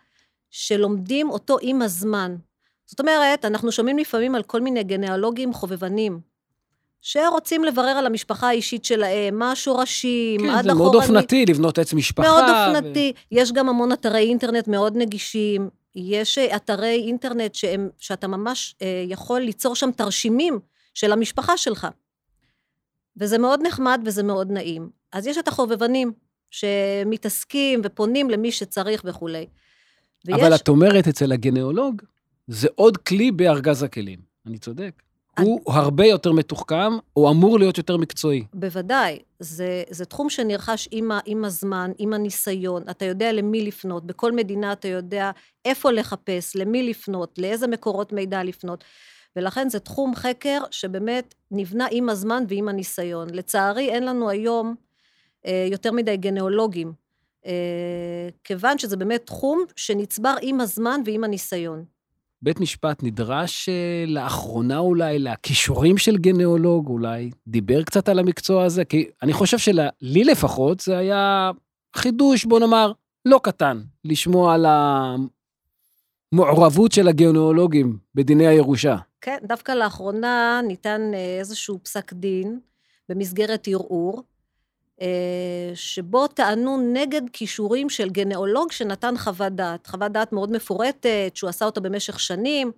שלומדים 0.51 1.29
אותו 1.29 1.57
עם 1.61 1.81
הזמן. 1.81 2.35
זאת 2.85 2.99
אומרת, 2.99 3.45
אנחנו 3.45 3.71
שומעים 3.71 3.97
לפעמים 3.97 4.35
על 4.35 4.43
כל 4.43 4.61
מיני 4.61 4.83
גנאולוגים 4.83 5.53
חובבנים, 5.53 6.19
שרוצים 7.07 7.63
לברר 7.63 7.89
על 7.89 8.05
המשפחה 8.05 8.47
האישית 8.47 8.85
שלהם, 8.85 9.39
מה 9.39 9.51
השורשים, 9.51 10.39
כן, 10.39 10.45
עד 10.45 10.51
אחורה... 10.51 10.61
כן, 10.61 10.69
זה 10.69 10.73
מאוד 10.73 10.95
אופנתי 10.95 11.45
לבנות 11.45 11.79
עץ 11.79 11.93
משפחה. 11.93 12.27
מאוד 12.27 12.43
אופנתי. 12.43 13.13
ו... 13.15 13.19
יש 13.31 13.51
גם 13.51 13.69
המון 13.69 13.91
אתרי 13.91 14.19
אינטרנט 14.19 14.67
מאוד 14.67 14.97
נגישים. 14.97 15.69
יש 15.95 16.37
אה, 16.37 16.55
אתרי 16.55 17.03
אינטרנט 17.07 17.55
שהם, 17.55 17.89
שאתה 17.97 18.27
ממש 18.27 18.75
אה, 18.81 19.05
יכול 19.07 19.41
ליצור 19.41 19.75
שם 19.75 19.91
תרשימים 19.91 20.59
של 20.93 21.11
המשפחה 21.11 21.57
שלך. 21.57 21.87
וזה 23.17 23.37
מאוד 23.37 23.59
נחמד 23.63 24.01
וזה 24.05 24.23
מאוד 24.23 24.51
נעים. 24.51 24.89
אז 25.11 25.27
יש 25.27 25.37
את 25.37 25.47
החובבנים, 25.47 26.11
שמתעסקים 26.51 27.81
ופונים 27.83 28.29
למי 28.29 28.51
שצריך 28.51 29.01
וכולי. 29.05 29.45
ויש... 30.25 30.39
אבל 30.39 30.55
את 30.55 30.67
אומרת 30.67 31.07
אצל 31.07 31.31
הגנאולוג, 31.31 32.01
זה 32.47 32.67
עוד 32.75 32.97
כלי 32.97 33.31
בארגז 33.31 33.83
הכלים. 33.83 34.19
אני 34.45 34.57
צודק. 34.57 35.01
הוא 35.41 35.61
הרבה 35.67 36.05
יותר 36.05 36.31
מתוחכם, 36.31 36.91
הוא 37.13 37.29
אמור 37.29 37.59
להיות 37.59 37.77
יותר 37.77 37.97
מקצועי. 37.97 38.45
בוודאי. 38.53 39.19
זה, 39.39 39.83
זה 39.89 40.05
תחום 40.05 40.29
שנרכש 40.29 40.87
עם, 40.91 41.11
עם 41.25 41.45
הזמן, 41.45 41.91
עם 41.97 42.13
הניסיון. 42.13 42.83
אתה 42.89 43.05
יודע 43.05 43.31
למי 43.31 43.61
לפנות. 43.61 44.05
בכל 44.05 44.31
מדינה 44.31 44.71
אתה 44.71 44.87
יודע 44.87 45.31
איפה 45.65 45.91
לחפש, 45.91 46.55
למי 46.55 46.83
לפנות, 46.83 47.37
לאיזה 47.37 47.67
מקורות 47.67 48.13
מידע 48.13 48.43
לפנות. 48.43 48.83
ולכן 49.35 49.69
זה 49.69 49.79
תחום 49.79 50.15
חקר 50.15 50.61
שבאמת 50.71 51.35
נבנה 51.51 51.87
עם 51.91 52.09
הזמן 52.09 52.43
ועם 52.47 52.69
הניסיון. 52.69 53.27
לצערי, 53.33 53.89
אין 53.89 54.05
לנו 54.05 54.29
היום 54.29 54.75
אה, 55.45 55.67
יותר 55.71 55.91
מדי 55.91 56.17
גנאולוגים, 56.17 56.93
אה, 57.45 58.29
כיוון 58.43 58.77
שזה 58.77 58.97
באמת 58.97 59.25
תחום 59.25 59.65
שנצבר 59.75 60.35
עם 60.41 60.61
הזמן 60.61 61.01
ועם 61.05 61.23
הניסיון. 61.23 61.85
בית 62.41 62.59
משפט 62.59 63.03
נדרש 63.03 63.69
אה, 63.69 64.05
לאחרונה 64.07 64.77
אולי 64.77 65.19
לכישורים 65.19 65.97
של 65.97 66.17
גנאולוג, 66.17 66.87
אולי 66.87 67.31
דיבר 67.47 67.83
קצת 67.83 68.09
על 68.09 68.19
המקצוע 68.19 68.63
הזה, 68.63 68.85
כי 68.85 69.05
אני 69.23 69.33
חושב 69.33 69.57
שלי 69.57 70.23
לפחות 70.23 70.79
זה 70.79 70.97
היה 70.97 71.51
חידוש, 71.95 72.45
בוא 72.45 72.59
נאמר, 72.59 72.91
לא 73.25 73.39
קטן, 73.43 73.81
לשמוע 74.05 74.53
על 74.53 74.65
המעורבות 76.33 76.91
של 76.91 77.07
הגנאולוגים 77.07 77.97
בדיני 78.15 78.47
הירושה. 78.47 78.97
כן, 79.21 79.37
דווקא 79.43 79.71
לאחרונה 79.71 80.61
ניתן 80.67 81.01
איזשהו 81.39 81.79
פסק 81.83 82.13
דין 82.13 82.59
במסגרת 83.09 83.67
ערעור, 83.67 84.17
אה, 84.17 84.23
שבו 85.73 86.27
טענו 86.27 86.91
נגד 86.93 87.21
כישורים 87.33 87.89
של 87.89 88.09
גנאולוג 88.09 88.71
שנתן 88.71 89.17
חוות 89.17 89.53
דעת. 89.53 89.87
חוות 89.87 90.11
דעת 90.11 90.33
מאוד 90.33 90.51
מפורטת, 90.51 91.31
שהוא 91.33 91.49
עשה 91.49 91.65
אותה 91.65 91.81
במשך 91.81 92.19
שנים, 92.19 92.71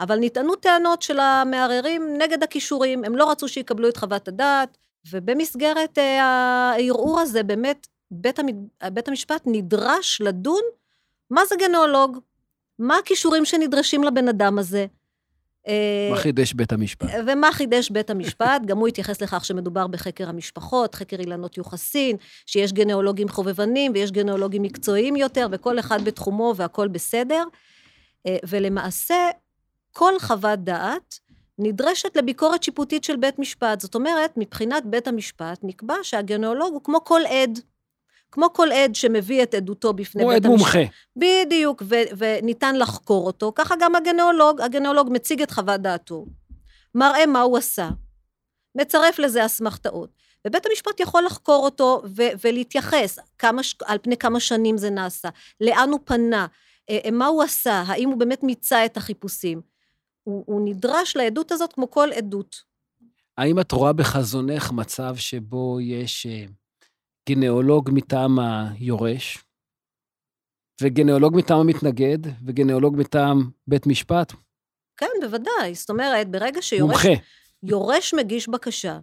אבל 0.00 0.18
נטענו 0.20 0.54
טענות 0.54 1.02
של 1.02 1.18
המערערים 1.20 2.18
נגד 2.18 2.42
הכישורים, 2.42 3.04
הם 3.04 3.16
לא 3.16 3.30
רצו 3.30 3.48
שיקבלו 3.48 3.88
את 3.88 3.96
חוות 3.96 4.28
הדעת, 4.28 4.78
ובמסגרת 5.10 5.98
אה, 5.98 6.22
הערעור 6.22 7.20
הזה 7.20 7.42
באמת 7.42 7.86
בית, 8.10 8.38
המ... 8.38 8.46
בית 8.92 9.08
המשפט 9.08 9.42
נדרש 9.46 10.20
לדון 10.20 10.62
מה 11.30 11.46
זה 11.46 11.54
גנאולוג, 11.56 12.18
מה 12.78 12.98
הכישורים 12.98 13.44
שנדרשים 13.44 14.04
לבן 14.04 14.28
אדם 14.28 14.58
הזה. 14.58 14.86
אה, 15.68 16.08
מה 16.10 16.16
חידש 16.16 16.52
בית 16.52 16.72
המשפט? 16.72 17.08
ומה 17.26 17.52
חידש 17.52 17.90
בית 17.90 18.10
המשפט? 18.10 18.62
גם 18.66 18.78
הוא 18.78 18.88
התייחס 18.88 19.22
לכך 19.22 19.44
שמדובר 19.44 19.86
בחקר 19.86 20.28
המשפחות, 20.28 20.94
חקר 20.94 21.16
אילנות 21.20 21.56
יוחסין, 21.56 22.16
שיש 22.46 22.72
גנאולוגים 22.72 23.28
חובבנים 23.28 23.92
ויש 23.94 24.10
גנאולוגים 24.10 24.62
מקצועיים 24.62 25.16
יותר, 25.16 25.46
וכל 25.50 25.78
אחד 25.78 26.04
בתחומו 26.04 26.54
והכול 26.56 26.88
בסדר. 26.88 27.44
אה, 28.26 28.36
ולמעשה, 28.48 29.30
כל 29.92 30.12
חוות 30.20 30.58
דעת 30.58 31.18
נדרשת 31.58 32.16
לביקורת 32.16 32.62
שיפוטית 32.62 33.04
של 33.04 33.16
בית 33.16 33.38
משפט. 33.38 33.80
זאת 33.80 33.94
אומרת, 33.94 34.32
מבחינת 34.36 34.86
בית 34.86 35.08
המשפט 35.08 35.58
נקבע 35.62 35.94
שהגנאולוג 36.02 36.72
הוא 36.72 36.80
כמו 36.84 37.04
כל 37.04 37.20
עד. 37.26 37.58
כמו 38.34 38.52
כל 38.52 38.72
עד 38.72 38.94
שמביא 38.94 39.42
את 39.42 39.54
עדותו 39.54 39.92
בפני 39.92 40.24
בית 40.24 40.44
המשפט. 40.44 40.46
הוא 40.46 40.54
עד 40.54 40.60
מומחה. 40.60 40.92
בדיוק, 41.16 41.82
ו- 41.88 42.16
וניתן 42.18 42.76
לחקור 42.76 43.26
אותו. 43.26 43.52
ככה 43.54 43.74
גם 43.80 43.94
הגנאולוג, 43.94 44.60
הגנאולוג 44.60 45.08
מציג 45.12 45.42
את 45.42 45.50
חוות 45.50 45.80
דעתו, 45.80 46.26
מראה 46.94 47.26
מה 47.26 47.40
הוא 47.40 47.58
עשה, 47.58 47.90
מצרף 48.74 49.18
לזה 49.18 49.46
אסמכתאות. 49.46 50.10
ובית 50.46 50.66
המשפט 50.66 51.00
יכול 51.00 51.24
לחקור 51.24 51.64
אותו 51.64 52.02
ו- 52.16 52.32
ולהתייחס 52.44 53.18
כמה, 53.38 53.62
על 53.84 53.98
פני 54.02 54.16
כמה 54.16 54.40
שנים 54.40 54.78
זה 54.78 54.90
נעשה, 54.90 55.28
לאן 55.60 55.88
הוא 55.90 56.00
פנה, 56.04 56.46
אה, 56.90 56.98
אה, 57.04 57.10
מה 57.10 57.26
הוא 57.26 57.42
עשה, 57.42 57.82
האם 57.86 58.08
הוא 58.08 58.18
באמת 58.18 58.42
מיצה 58.42 58.84
את 58.84 58.96
החיפושים. 58.96 59.60
הוא, 60.22 60.44
הוא 60.46 60.60
נדרש 60.64 61.16
לעדות 61.16 61.52
הזאת 61.52 61.72
כמו 61.72 61.90
כל 61.90 62.12
עדות. 62.12 62.56
האם 63.38 63.60
את 63.60 63.72
רואה 63.72 63.92
בחזונך 63.92 64.72
מצב 64.72 65.16
שבו 65.16 65.78
יש 65.80 66.26
אה, 66.26 66.44
גנאולוג 67.28 67.90
מטעם 67.92 68.38
היורש, 68.38 69.38
וגנאולוג 70.82 71.36
מטעם 71.36 71.60
המתנגד, 71.60 72.18
וגנאולוג 72.46 72.96
מטעם 72.96 73.50
בית 73.66 73.86
משפט? 73.86 74.32
כן, 74.96 75.06
בוודאי. 75.20 75.74
זאת 75.74 75.90
אומרת, 75.90 76.30
ברגע 76.30 76.62
שיורש... 76.62 77.06
מומחה. 77.06 77.22
יורש 77.62 78.14
מגיש 78.14 78.48
בקשה, 78.48 78.98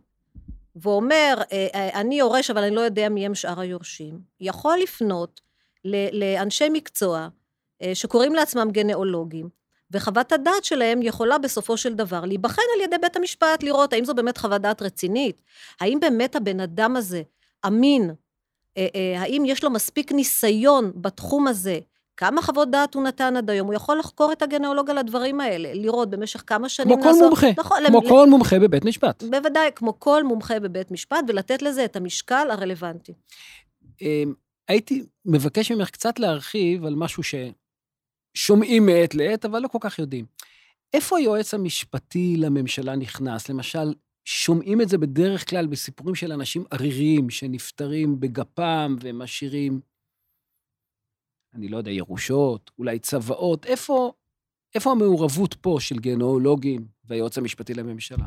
ואומר, 0.75 1.35
אה, 1.51 1.67
אה, 1.75 2.01
אני 2.01 2.19
יורש, 2.19 2.49
אבל 2.49 2.63
אני 2.63 2.75
לא 2.75 2.81
יודע 2.81 3.09
מי 3.09 3.25
הם 3.25 3.35
שאר 3.35 3.59
היורשים, 3.59 4.19
יכול 4.39 4.77
לפנות 4.83 5.41
לאנשי 6.13 6.69
מקצוע 6.69 7.27
אה, 7.81 7.95
שקוראים 7.95 8.35
לעצמם 8.35 8.67
גנאולוגים, 8.71 9.49
וחוות 9.91 10.31
הדעת 10.31 10.63
שלהם 10.63 11.01
יכולה 11.01 11.37
בסופו 11.37 11.77
של 11.77 11.93
דבר 11.93 12.25
להיבחן 12.25 12.61
על 12.75 12.81
ידי 12.83 12.97
בית 13.01 13.15
המשפט, 13.15 13.63
לראות 13.63 13.93
האם 13.93 14.05
זו 14.05 14.13
באמת 14.13 14.37
חוות 14.37 14.61
דעת 14.61 14.81
רצינית, 14.81 15.41
האם 15.79 15.99
באמת 15.99 16.35
הבן 16.35 16.59
אדם 16.59 16.95
הזה 16.95 17.21
אמין, 17.67 18.11
האם 19.17 19.43
יש 19.45 19.63
לו 19.63 19.69
מספיק 19.69 20.11
ניסיון 20.11 20.91
בתחום 20.95 21.47
הזה, 21.47 21.79
כמה 22.17 22.41
חוות 22.41 22.71
דעת 22.71 22.93
הוא 22.93 23.03
נתן 23.03 23.37
עד 23.37 23.49
היום, 23.49 23.67
הוא 23.67 23.73
יכול 23.73 23.99
לחקור 23.99 24.31
את 24.31 24.41
הגנאולוג 24.41 24.89
על 24.89 24.97
הדברים 24.97 25.39
האלה, 25.39 25.73
לראות 25.73 26.09
במשך 26.09 26.43
כמה 26.47 26.69
שנים... 26.69 26.95
כמו 26.95 27.03
כל 27.03 27.13
מומחה, 27.19 27.47
נכון, 27.57 27.77
כמו 27.87 28.01
למ... 28.01 28.09
כל 28.09 28.29
מומחה 28.29 28.59
בבית 28.59 28.85
משפט. 28.85 29.23
בוודאי, 29.23 29.69
כמו 29.75 29.99
כל 29.99 30.23
מומחה 30.23 30.59
בבית 30.59 30.91
משפט, 30.91 31.19
ולתת 31.27 31.61
לזה 31.61 31.85
את 31.85 31.95
המשקל 31.95 32.47
הרלוונטי. 32.51 33.13
אמ, 34.01 34.33
הייתי 34.67 35.03
מבקש 35.25 35.71
ממך 35.71 35.89
קצת 35.89 36.19
להרחיב 36.19 36.85
על 36.85 36.95
משהו 36.95 37.23
ששומעים 37.23 38.85
מעת 38.85 39.15
לעת, 39.15 39.45
אבל 39.45 39.59
לא 39.61 39.67
כל 39.67 39.77
כך 39.81 39.99
יודעים. 39.99 40.25
איפה 40.93 41.17
היועץ 41.17 41.53
המשפטי 41.53 42.35
לממשלה 42.37 42.95
נכנס? 42.95 43.49
למשל, 43.49 43.93
שומעים 44.33 44.81
את 44.81 44.89
זה 44.89 44.97
בדרך 44.97 45.49
כלל 45.49 45.67
בסיפורים 45.67 46.15
של 46.15 46.31
אנשים 46.31 46.63
עריריים 46.71 47.29
שנפטרים 47.29 48.19
בגפם 48.19 48.95
ומשאירים 49.01 49.81
אני 51.53 51.67
לא 51.67 51.77
יודע, 51.77 51.91
ירושות, 51.91 52.71
אולי 52.79 52.99
צוואות, 52.99 53.65
איפה, 53.65 54.13
איפה 54.75 54.91
המעורבות 54.91 55.53
פה 55.53 55.77
של 55.79 55.99
גנאולוגים 55.99 56.85
והיועץ 57.05 57.37
המשפטי 57.37 57.73
לממשלה? 57.73 58.25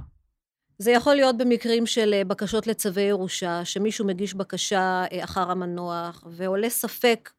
זה 0.78 0.90
יכול 0.90 1.14
להיות 1.14 1.38
במקרים 1.38 1.86
של 1.86 2.14
אה, 2.14 2.24
בקשות 2.24 2.66
לצווי 2.66 3.02
ירושה, 3.02 3.64
שמישהו 3.64 4.06
מגיש 4.06 4.34
בקשה 4.34 5.04
אה, 5.12 5.24
אחר 5.24 5.50
המנוח, 5.50 6.24
ועולה 6.30 6.70
ספק 6.70 7.30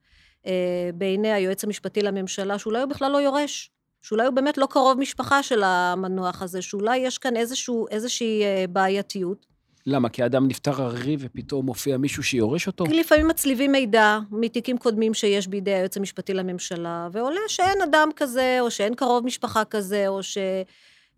אה, 0.46 0.90
בעיני 0.94 1.32
היועץ 1.32 1.64
המשפטי 1.64 2.02
לממשלה 2.02 2.60
שאולי 2.60 2.82
הוא 2.82 2.90
בכלל 2.90 3.12
לא 3.12 3.18
יורש, 3.18 3.72
שאולי 4.06 4.26
הוא 4.26 4.34
באמת 4.34 4.58
לא 4.58 4.66
קרוב 4.70 5.00
משפחה 5.00 5.44
של 5.44 5.64
המנוח 5.64 6.42
הזה, 6.42 6.62
שאולי 6.62 6.98
יש 6.98 7.18
כאן 7.18 7.38
איזשהו, 7.38 7.86
איזושהי 7.92 8.44
בעייתיות. 8.70 9.46
למה? 9.88 10.10
כי 10.10 10.24
האדם 10.24 10.48
נפטר 10.48 10.82
ערירי 10.82 11.18
ופתאום 11.20 11.66
מופיע 11.66 11.98
מישהו 11.98 12.24
שיורש 12.24 12.68
אותו? 12.68 12.86
כי 12.86 12.94
לפעמים 12.94 13.28
מצליבים 13.28 13.72
מידע 13.72 14.20
מתיקים 14.32 14.78
קודמים 14.78 15.14
שיש 15.14 15.48
בידי 15.48 15.74
היועץ 15.74 15.98
המשפטי 15.98 16.34
לממשלה, 16.34 17.08
ועולה 17.12 17.40
שאין 17.48 17.82
אדם 17.82 18.10
כזה, 18.16 18.58
או 18.62 18.72
שאין 18.72 18.96
קרוב 18.96 19.26
משפחה 19.26 19.66
כזה, 19.66 20.08
או 20.08 20.24
ש... 20.24 20.38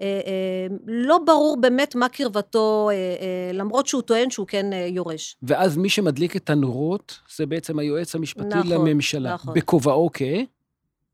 אה, 0.01 0.06
אה, 0.25 0.67
לא 0.88 1.17
ברור 1.25 1.58
באמת 1.62 1.96
מה 1.96 2.10
קרבתו, 2.10 2.89
אה, 2.91 3.51
למרות 3.53 3.88
שהוא 3.88 4.01
טוען 4.01 4.29
שהוא 4.29 4.48
כן 4.48 4.65
יורש. 4.88 5.36
ואז 5.44 5.77
מי 5.77 5.89
שמדליק 5.89 6.36
את 6.36 6.50
הנורות 6.50 7.20
זה 7.36 7.46
בעצם 7.46 7.79
היועץ 7.79 8.15
המשפטי 8.15 8.48
נכון, 8.48 8.67
לממשלה. 8.67 9.34
נכון. 9.34 9.53
בכובעו 9.53 10.10
כ... 10.13 10.22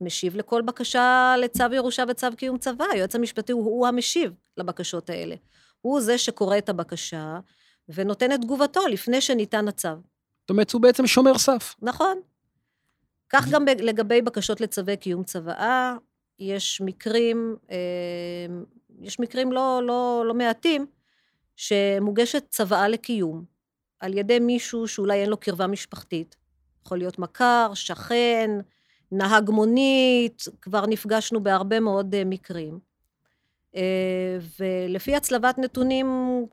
משיב 0.01 0.35
לכל 0.35 0.61
בקשה 0.61 1.35
לצו 1.39 1.63
ירושה 1.73 2.03
וצו 2.09 2.27
קיום 2.37 2.57
צבא. 2.57 2.85
היועץ 2.91 3.15
המשפטי 3.15 3.51
הוא, 3.51 3.65
הוא 3.65 3.87
המשיב 3.87 4.33
לבקשות 4.57 5.09
האלה. 5.09 5.35
הוא 5.81 6.01
זה 6.01 6.17
שקורא 6.17 6.57
את 6.57 6.69
הבקשה 6.69 7.39
ונותן 7.89 8.31
את 8.31 8.41
תגובתו 8.41 8.87
לפני 8.87 9.21
שניתן 9.21 9.67
הצו. 9.67 9.89
זאת 10.41 10.49
אומרת, 10.49 10.71
הוא 10.71 10.81
בעצם 10.81 11.07
שומר 11.07 11.37
סף. 11.37 11.75
נכון. 11.81 12.19
כך 13.29 13.47
גם 13.49 13.65
לגבי 13.65 14.21
בקשות 14.21 14.61
לצווי 14.61 14.97
קיום 14.97 15.23
צוואה, 15.23 15.95
יש 16.39 16.81
מקרים, 16.81 17.55
אה, 17.71 17.77
יש 19.01 19.19
מקרים 19.19 19.51
לא, 19.51 19.81
לא, 19.83 20.23
לא 20.27 20.33
מעטים, 20.33 20.85
שמוגשת 21.55 22.45
צוואה 22.49 22.87
לקיום 22.87 23.45
על 23.99 24.17
ידי 24.17 24.39
מישהו 24.39 24.87
שאולי 24.87 25.21
אין 25.21 25.29
לו 25.29 25.37
קרבה 25.37 25.67
משפחתית. 25.67 26.35
יכול 26.85 26.97
להיות 26.97 27.19
מכר, 27.19 27.71
שכן, 27.73 28.49
נהג 29.13 29.49
מונית, 29.49 30.43
כבר 30.61 30.85
נפגשנו 30.85 31.43
בהרבה 31.43 31.79
מאוד 31.79 32.15
אה, 32.15 32.25
מקרים. 32.25 32.79
אה, 33.75 34.37
ולפי 34.59 35.15
הצלבת 35.15 35.57
נתונים 35.57 36.07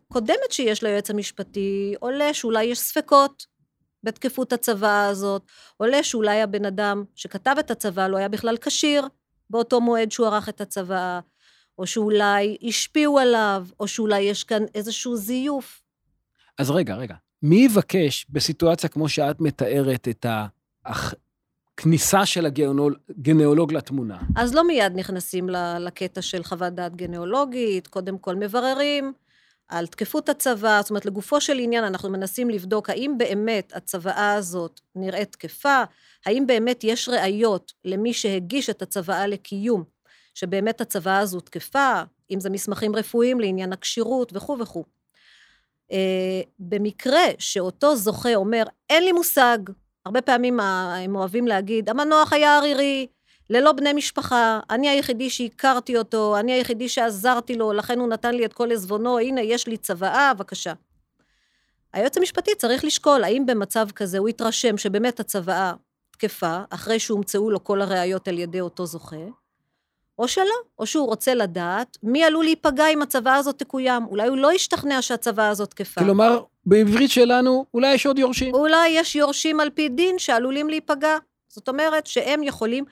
קודמת 0.09 0.51
שיש 0.51 0.83
ליועץ 0.83 1.11
המשפטי, 1.11 1.95
עולה 2.01 2.35
שאולי 2.35 2.65
יש 2.65 2.79
ספקות 2.79 3.47
בתקפות 4.05 4.53
הצוואה 4.53 5.07
הזאת, 5.07 5.43
עולה 5.77 6.03
שאולי 6.03 6.43
הבן 6.43 6.65
אדם 6.65 7.05
שכתב 7.15 7.55
את 7.61 7.71
הצוואה 7.71 8.09
לא 8.09 8.17
היה 8.17 8.29
בכלל 8.29 8.57
כשיר 8.57 9.09
באותו 9.51 9.81
מועד 9.81 10.13
שהוא 10.13 10.27
ערך 10.27 10.49
את 10.49 10.61
הצוואה, 10.61 11.21
או 11.79 11.87
שאולי 11.87 12.57
השפיעו 12.63 13.19
עליו, 13.19 13.67
או 13.81 13.89
שאולי 13.89 14.21
יש 14.21 14.45
כאן 14.45 14.63
איזשהו 14.75 15.17
זיוף. 15.17 15.83
אז 16.59 16.71
רגע, 16.71 16.95
רגע. 16.95 17.15
מי 17.43 17.57
יבקש 17.57 18.27
בסיטואציה 18.29 18.89
כמו 18.89 19.09
שאת 19.09 19.41
מתארת 19.41 20.09
את 20.09 20.27
הכניסה 21.81 22.27
של 22.27 22.47
הגנאולוג 22.47 23.73
לתמונה. 23.73 24.19
אז 24.37 24.55
לא 24.55 24.67
מיד 24.67 24.93
נכנסים 24.95 25.49
לקטע 25.81 26.23
של 26.23 26.43
חוות 26.43 26.73
דעת 26.73 26.97
גנאולוגית, 26.97 27.87
קודם 27.87 28.19
כל 28.19 28.35
מבררים 28.35 29.13
על 29.69 29.87
תקפות 29.87 30.29
הצוואה, 30.29 30.83
זאת 30.83 30.91
אומרת, 30.91 31.07
לגופו 31.07 31.41
של 31.41 31.59
עניין 31.59 31.85
אנחנו 31.85 32.11
מנסים 32.11 32.51
לבדוק 32.51 32.91
האם 32.91 33.15
באמת 33.19 33.73
הצוואה 33.77 34.35
הזאת 34.35 34.81
נראית 34.95 35.33
תקפה, 35.33 35.83
האם 36.27 36.47
באמת 36.47 36.85
יש 36.85 37.09
ראיות 37.09 37.73
למי 37.85 38.13
שהגיש 38.13 38.71
את 38.71 38.83
הצוואה 38.83 39.27
לקיום, 39.27 39.85
שבאמת 40.35 40.81
הצוואה 40.81 41.19
הזו 41.19 41.41
תקפה, 41.41 42.03
אם 42.31 42.41
זה 42.41 42.51
מסמכים 42.51 42.97
רפואיים 42.97 43.41
לעניין 43.41 43.73
הכשירות 43.73 44.33
וכו' 44.37 44.59
וכו'. 44.59 44.85
אה, 45.93 46.41
במקרה 46.59 47.25
שאותו 47.39 47.97
זוכה 47.97 48.35
אומר, 48.35 48.63
אין 48.91 49.05
לי 49.05 49.13
מושג, 49.13 49.59
הרבה 50.07 50.23
פעמים 50.23 50.61
הם 50.61 51.17
אוהבים 51.17 51.47
להגיד, 51.47 51.89
המנוח 51.89 52.33
היה 52.33 52.57
ערירי, 52.57 53.07
ללא 53.51 53.73
בני 53.73 53.93
משפחה, 53.93 54.61
אני 54.71 54.89
היחידי 54.89 55.31
שהכרתי 55.31 55.97
אותו, 55.97 56.37
אני 56.39 56.53
היחידי 56.53 56.89
שעזרתי 56.89 57.55
לו, 57.55 57.73
לכן 57.73 57.99
הוא 57.99 58.09
נתן 58.09 58.35
לי 58.35 58.45
את 58.45 58.53
כל 58.53 58.73
עזבונו, 58.73 59.19
הנה, 59.19 59.41
יש 59.41 59.67
לי 59.67 59.77
צוואה, 59.77 60.35
בבקשה. 60.35 60.73
היועץ 61.93 62.17
המשפטי 62.17 62.55
צריך 62.55 62.85
לשקול 62.85 63.25
האם 63.25 63.47
במצב 63.47 63.91
כזה 63.91 64.19
הוא 64.19 64.29
יתרשם 64.29 64.79
שבאמת 64.79 65.21
הצוואה 65.21 65.73
תקפה, 66.11 66.61
אחרי 66.71 66.99
שהומצאו 66.99 67.51
לו 67.51 67.65
כל 67.65 67.83
הראיות 67.83 68.29
על 68.29 68.39
ידי 68.39 68.61
אותו 68.61 68.87
זוכה, 68.87 69.17
או 70.21 70.29
שלא, 70.29 70.55
או 70.79 70.87
שהוא 70.87 71.07
רוצה 71.07 71.35
לדעת 71.35 71.99
מי 72.03 72.25
עלול 72.25 72.45
להיפגע 72.45 72.87
אם 72.89 73.03
הצוואה 73.03 73.37
הזאת 73.37 73.59
תקוים. 73.59 74.07
אולי 74.07 74.29
הוא 74.29 74.37
לא 74.37 74.53
ישתכנע 74.53 75.03
שהצוואה 75.03 75.49
הזאת 75.49 75.71
תקפה. 75.71 76.01
כלומר, 76.01 76.43
בעברית 76.67 77.11
שלנו, 77.11 77.65
אולי 77.75 77.95
יש 77.95 78.07
עוד 78.07 78.19
יורשים. 78.19 78.55
אולי 78.55 78.89
יש 78.89 79.17
יורשים 79.17 79.61
על 79.61 79.71
פי 79.71 79.89
דין 79.89 80.19
שעלולים 80.19 80.69
להיפגע. 80.69 81.17
זאת 81.49 81.69
אומרת 81.69 82.07
שהם 82.07 82.43
יכולים 82.43 82.85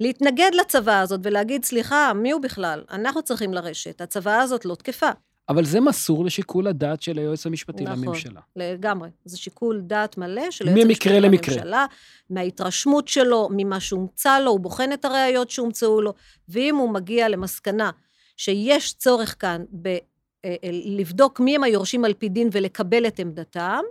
להתנגד 0.00 0.50
לצוואה 0.54 1.00
הזאת 1.00 1.20
ולהגיד, 1.22 1.64
סליחה, 1.64 2.12
מי 2.12 2.30
הוא 2.30 2.42
בכלל? 2.42 2.84
אנחנו 2.90 3.22
צריכים 3.22 3.54
לרשת, 3.54 4.00
הצוואה 4.00 4.40
הזאת 4.42 4.64
לא 4.64 4.74
תקפה. 4.74 5.10
אבל 5.48 5.64
זה 5.64 5.80
מסור 5.80 6.24
לשיקול 6.24 6.66
הדעת 6.66 7.02
של 7.02 7.18
היועץ 7.18 7.46
המשפטי 7.46 7.84
נכון, 7.84 8.04
לממשלה. 8.04 8.32
נכון, 8.32 8.44
לגמרי. 8.56 9.08
זה 9.24 9.38
שיקול 9.38 9.80
דעת 9.80 10.18
מלא 10.18 10.50
של 10.50 10.68
היועץ 10.68 10.84
המשפטי 10.84 11.20
לממשלה. 11.20 11.56
למקרה. 11.64 11.86
מההתרשמות 12.30 13.08
שלו, 13.08 13.48
ממה 13.50 13.80
שהומצא 13.80 14.38
לו, 14.38 14.50
הוא 14.50 14.60
בוחן 14.60 14.92
את 14.92 15.04
הראיות 15.04 15.50
שהומצאו 15.50 16.00
לו, 16.00 16.14
ואם 16.48 16.76
הוא 16.76 16.90
מגיע 16.90 17.28
למסקנה 17.28 17.90
שיש 18.36 18.94
צורך 18.94 19.36
כאן 19.38 19.64
ב... 19.82 19.86
אה, 19.88 20.54
אה, 20.64 20.70
לבדוק 20.72 21.40
מי 21.40 21.56
הם 21.56 21.64
היורשים 21.64 22.04
על 22.04 22.14
פי 22.14 22.28
דין 22.28 22.48
ולקבל 22.52 23.06
את 23.06 23.18
עמדתם, 23.18 23.82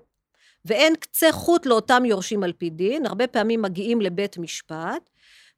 ואין 0.65 0.95
קצה 0.95 1.31
חוט 1.31 1.65
לאותם 1.65 2.05
יורשים 2.05 2.43
על 2.43 2.53
פי 2.53 2.69
דין, 2.69 3.05
הרבה 3.05 3.27
פעמים 3.27 3.61
מגיעים 3.61 4.01
לבית 4.01 4.37
משפט, 4.37 5.09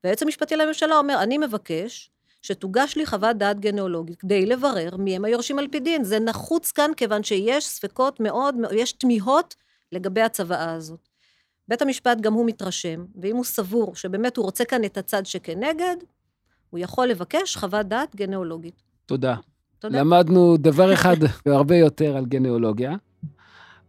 והיועץ 0.03 0.23
המשפטי 0.23 0.55
לממשלה 0.55 0.97
אומר, 0.97 1.23
אני 1.23 1.38
מבקש 1.38 2.12
שתוגש 2.41 2.95
לי 2.97 3.06
חוות 3.06 3.38
דעת 3.38 3.60
גנאולוגית 3.60 4.19
כדי 4.19 4.45
לברר 4.45 4.97
מי 4.97 5.15
הם 5.15 5.26
היורשים 5.26 5.60
על 5.60 5.67
פי 5.71 5.80
דין. 5.80 6.04
זה 6.04 6.19
נחוץ 6.19 6.71
כאן 6.71 6.91
כיוון 6.97 7.23
שיש 7.23 7.67
ספקות 7.67 8.19
מאוד, 8.19 8.56
יש 8.71 8.91
תמיהות 8.91 9.56
לגבי 9.91 10.21
הצוואה 10.21 10.73
הזאת. 10.73 11.08
בית 11.67 11.82
המשפט 11.82 12.21
גם 12.21 12.34
הוא 12.34 12.45
מתרשם, 12.45 13.06
ואם 13.21 13.36
הוא 13.36 13.45
סבור 13.45 13.95
שבאמת 13.95 14.38
הוא 14.38 14.45
רוצה 14.45 14.65
כאן 14.65 14.84
את 14.84 14.97
הצד 14.97 15.26
שכנגד, 15.26 15.95
הוא 16.69 16.80
יכול 16.80 17.08
לבקש 17.08 17.58
חוות 17.58 17.86
דעת 17.86 18.15
גנאולוגית. 18.15 18.84
תודה. 19.06 19.36
תודה. 19.80 20.00
למדנו 20.00 20.58
דבר 20.58 20.93
אחד 20.93 21.15
והרבה 21.45 21.76
יותר 21.76 22.17
על 22.17 22.26
גנאולוגיה. 22.26 22.95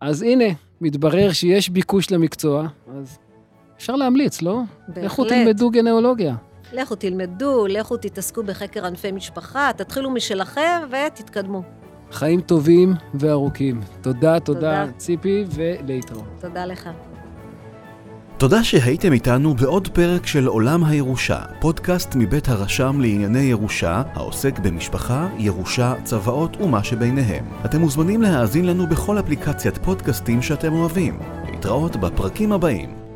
אז 0.00 0.22
הנה, 0.22 0.44
מתברר 0.80 1.32
שיש 1.32 1.68
ביקוש 1.68 2.11
למקצוע, 2.11 2.68
אז 2.96 3.18
אפשר 3.76 3.96
להמליץ, 3.96 4.42
לא? 4.42 4.61
בהחלט. 4.88 5.04
לכו 5.04 5.24
תלמדו 5.24 5.70
גנאולוגיה. 5.70 6.34
לכו 6.72 6.94
תלמדו, 6.94 7.66
לכו 7.66 7.96
תתעסקו 7.96 8.42
בחקר 8.42 8.87
ענפי 8.87 9.12
משפחה, 9.12 9.70
תתחילו 9.76 10.11
משלכם 10.11 10.81
ותתקדמו. 10.90 11.62
חיים 12.12 12.40
טובים 12.40 12.94
וארוכים. 13.14 13.81
תודה, 14.00 14.40
תודה, 14.40 14.40
תודה. 14.40 14.87
ציפי, 14.96 15.44
ולהתראות. 15.54 16.24
תודה 16.40 16.66
לך. 16.66 16.88
תודה 18.38 18.64
שהייתם 18.64 19.12
איתנו 19.12 19.54
בעוד 19.54 19.88
פרק 19.88 20.26
של 20.26 20.46
עולם 20.46 20.85
הירושה, 20.85 21.40
פודקאסט 21.61 22.14
מבית 22.14 22.48
הרשם 22.48 23.00
לענייני 23.00 23.38
ירושה, 23.38 24.02
העוסק 24.14 24.59
במשפחה, 24.59 25.28
ירושה, 25.38 25.94
צוואות 26.04 26.57
ומה 26.61 26.85
שביניהם. 26.85 27.44
אתם 27.64 27.81
מוזמנים 27.81 28.22
להאזין 28.22 28.66
לנו 28.66 28.87
בכל 28.87 29.18
אפליקציית 29.18 29.78
פודקאסטים 29.78 30.42
שאתם 30.42 30.72
אוהבים. 30.72 31.18
להתראות 31.50 31.96
בפרקים 31.96 32.52
הבאים. 32.52 33.07